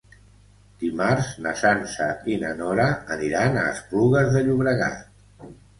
[0.83, 5.51] Dimarts na Sança i na Nora aniran a Esplugues de Llobregat.